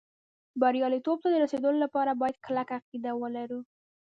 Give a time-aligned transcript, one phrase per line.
[0.61, 3.59] بریالېتوب ته د رسېدو لپاره باید کلکه عقیده ولرو